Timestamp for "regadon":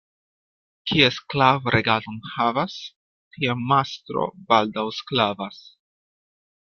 1.75-2.17